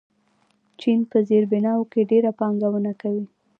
[0.79, 3.25] چین په زیربناوو کې ډېره پانګونه کوي.